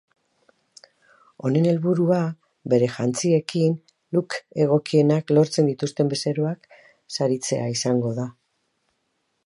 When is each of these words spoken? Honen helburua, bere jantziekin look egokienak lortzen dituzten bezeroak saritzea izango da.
Honen 1.49 1.67
helburua, 1.71 2.21
bere 2.73 2.87
jantziekin 2.95 3.77
look 4.17 4.39
egokienak 4.67 5.35
lortzen 5.39 5.71
dituzten 5.73 6.11
bezeroak 6.15 6.67
saritzea 7.19 7.73
izango 7.77 8.17
da. 8.23 8.29